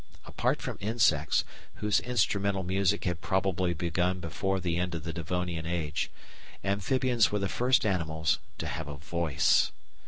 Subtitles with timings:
[0.25, 1.43] Apart from insects,
[1.75, 6.09] whose instrumental music had probably begun before the end of the Devonian age,
[6.63, 9.69] amphibians were the first animals to have a voice.